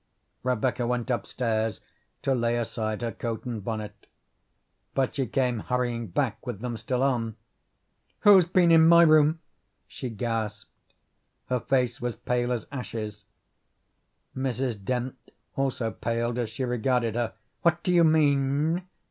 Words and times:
Rebecca 0.41 0.87
went 0.87 1.11
upstairs 1.11 1.79
to 2.23 2.33
lay 2.33 2.57
aside 2.57 3.03
her 3.03 3.11
coat 3.11 3.45
and 3.45 3.63
bonnet. 3.63 4.07
But 4.95 5.13
she 5.13 5.27
came 5.27 5.59
hurrying 5.59 6.07
back 6.07 6.43
with 6.47 6.59
them 6.59 6.75
still 6.77 7.03
on. 7.03 7.35
"Who's 8.21 8.47
been 8.47 8.71
in 8.71 8.87
my 8.87 9.03
room?" 9.03 9.41
she 9.87 10.09
gasped. 10.09 10.95
Her 11.49 11.59
face 11.59 12.01
was 12.01 12.15
pale 12.15 12.51
as 12.51 12.65
ashes. 12.71 13.25
Mrs. 14.35 14.83
Dent 14.83 15.17
also 15.55 15.91
paled 15.91 16.39
as 16.39 16.49
she 16.49 16.63
regarded 16.63 17.13
her. 17.13 17.35
"What 17.61 17.83
do 17.83 17.93
you 17.93 18.03
mean?" 18.03 18.87